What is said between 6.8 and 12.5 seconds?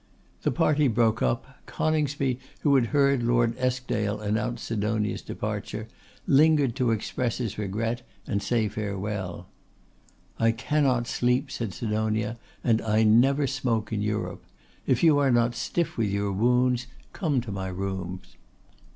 express his regret, and say farewell. 'I cannot sleep,' said Sidonia,